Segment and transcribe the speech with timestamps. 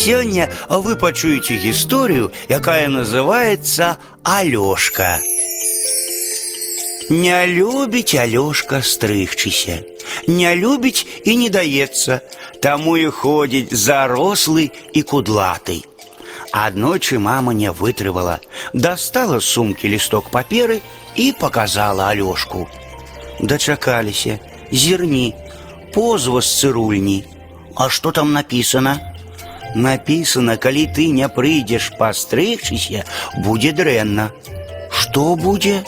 [0.00, 5.19] Сёння вы пачуеце гісторыю, якая называется Алёшка.
[7.09, 9.83] Не любіць Алёшка стрыгчыся.
[10.27, 12.21] Не любіць і не даецца,
[12.63, 15.83] таму і ходзіць зарослы і кудлаты.
[16.51, 18.39] Аднойчы мама не вытрывала,
[18.73, 20.79] дастала з сумкі лісток паперы
[21.15, 22.67] і показала Алёшку.
[23.41, 24.39] Дачакаліся,
[24.71, 25.35] зірні,
[25.93, 27.23] позва з цырульні.
[27.75, 28.99] А што там написано?
[29.74, 33.04] Написано, калі ты не прыйдзеш пастрыгчыся,
[33.44, 34.30] будзе дрэнна.
[34.90, 35.82] Што будзе?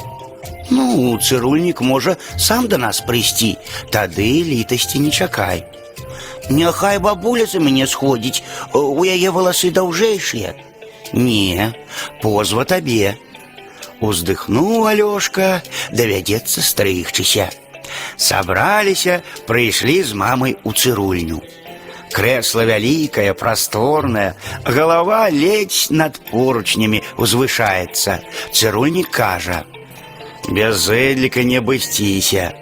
[0.70, 3.56] Ну, цырульнік можа сам да нас прыйсці,
[3.90, 5.64] тады літасці не чакай.
[6.50, 8.42] Няхай бабуля за мяне сходзіць,
[8.74, 10.52] у яе валасы даўжэйшыя.
[11.12, 11.72] Не,
[12.20, 13.16] позва табе.
[14.00, 17.48] Уздыхнуў Алёшка, давядзецца стрыгчыся.
[18.16, 21.40] Сабраліся, прыйшлі з мамай у цырульню.
[22.12, 28.20] Крэсла вялікае, прасторнае, галава ледзь над поручнямі узвышаецца.
[28.52, 32.52] Цырульнік кажа: « Без зэдліка не абысціся.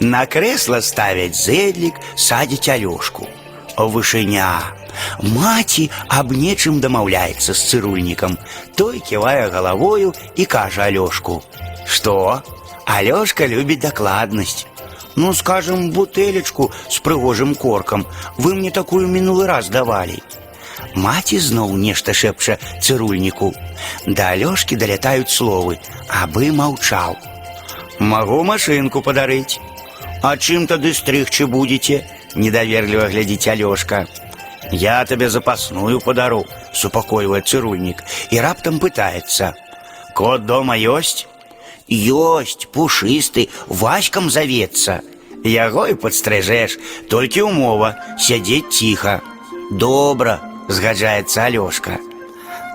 [0.00, 3.28] На крэсла ставяць зэдлік, садзіць алёшку.
[3.76, 4.74] Вышыня.
[5.22, 8.38] Маці аб нечым дамаўляецца з цырульнікам.
[8.74, 12.42] Той ківае галавою і кажа Алёшку: « Што?
[12.86, 14.66] Алёшка любіць дакладнасць.
[15.16, 18.06] Ну, скажем, бутэлечку з прыгожым коркам.
[18.36, 20.22] Вы мне такую мінулы раз давалі.
[20.94, 23.52] Маці зноў нешта шэпча цырульніку.
[24.06, 25.78] Да Алёшкі далятаюць словы,
[26.08, 27.16] абы маўчаў.
[27.98, 29.58] Магу машынку падарыць.
[30.22, 32.02] А чым тады стрыгчы будзеце?
[32.34, 34.06] Недаверліва глядзіць Алёшка.
[34.70, 41.26] Я табе запасную падару, супакойвае цырульнік і раптам пытаецца: « Кот дома ёсць?
[41.88, 45.00] Ёсць, пушысты, васькам завецца.
[45.44, 46.76] Яго і падстрыжэш,
[47.08, 49.20] толькі ўмова сядзець ціха.
[49.70, 51.98] Добра, згаджаецца Алёшка.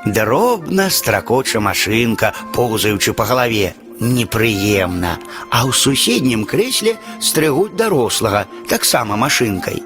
[0.06, 3.74] Дробна стракоча машынка, поўзаючы па галаве.
[4.00, 5.20] Непрыемна,
[5.54, 9.80] а ў суседнім крэсле стрыгуць дарослага, таксама машынкай.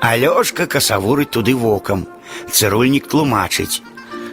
[0.00, 2.06] Алёшка касавурыць туды вокам.
[2.52, 3.80] Цырульнік тлумачыць.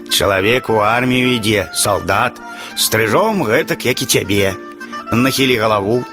[0.10, 2.38] Чалавек у армію ідзе, салдат,
[2.78, 4.54] стрыжом гэтак, як і цябе.
[5.12, 6.06] Нахілі галаву.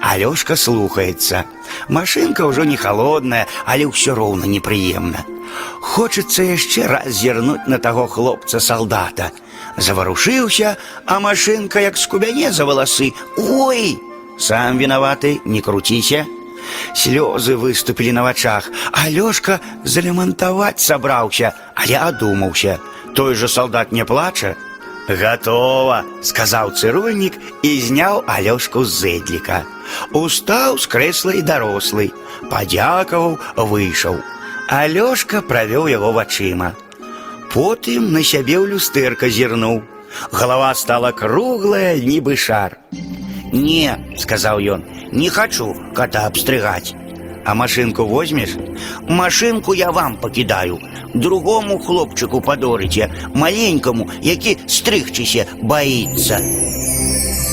[0.00, 1.44] Алёшка слухаецца.
[1.88, 5.24] Машынка ўжо не халодная, але ўсё роўна непрыемна.
[5.80, 9.32] Хочацца яшчэ раз зірнуць на таго хлопца салдата.
[9.76, 13.12] Заварушыўся, а машынка як скубяне за валасы.
[13.36, 13.98] Ой!
[14.38, 16.26] Сам вінаваты, не круціся.
[16.94, 22.78] Слёзы выступілі на вачах, а Лёшка залямантаваць сабраўся, але адумаўся.
[23.14, 24.56] Той жа салдат не плача.
[25.08, 29.62] Гатова, сказаў цырульнік і зняў Алёшку з зэдліка.
[30.10, 32.10] Устаў з крэсла і дарослы,
[32.50, 34.18] падзякаваў, выйшаў.
[34.66, 36.74] Алёшка правёў яго вачыма.
[37.54, 39.86] Потым на сябе ў люстэрка зірнуў.
[40.32, 42.78] Галава стала круглая, нібы шар.
[43.52, 46.94] Не, сказаў ён, не хачу кота абстрыгаць.
[47.46, 48.58] А машынку возьмеш?
[49.06, 50.80] Машынку я вам пакідаю.
[51.13, 56.39] Другому хлопчыку падорыце, маленькаму, які стрыгчыся баіцца.